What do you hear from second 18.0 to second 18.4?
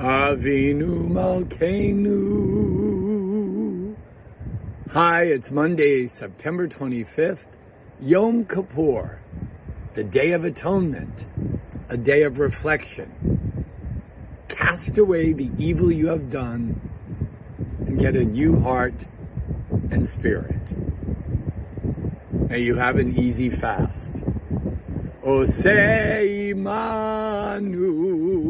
a